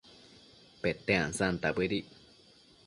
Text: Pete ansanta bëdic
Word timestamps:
Pete 0.81 1.13
ansanta 1.25 1.69
bëdic 1.77 2.07